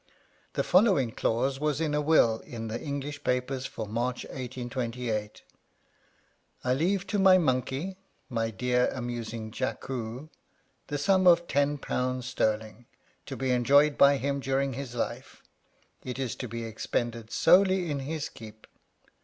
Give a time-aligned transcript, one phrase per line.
[0.53, 5.43] The following clause from a will was in the English papers for March 1828:
[6.63, 10.29] I leave to my monkey, my dear, amusing Jackoo,
[10.87, 12.23] the sum of 10/.
[12.23, 12.87] sterling,
[13.27, 15.43] to be enjoyed by him during his life;
[16.03, 18.65] it is to be expended solely in his keep.